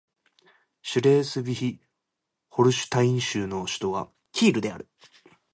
[0.81, 1.79] シュレースヴィヒ＝
[2.49, 4.87] ホルシュタイン州の州都はキールである